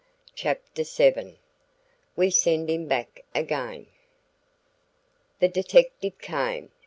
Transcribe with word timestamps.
CHAPTER 0.33 0.81
VII 0.83 1.37
WE 2.15 2.29
SEND 2.31 2.71
HIM 2.71 2.87
BACK 2.87 3.21
AGAIN 3.35 3.85
The 5.37 5.47
detective 5.47 6.17
came. 6.17 6.71